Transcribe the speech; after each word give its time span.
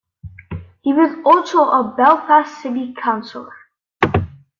He 0.81 0.93
was 0.95 1.15
also 1.23 1.59
a 1.59 1.93
Belfast 1.95 2.63
City 2.63 2.91
Councillor. 2.97 3.53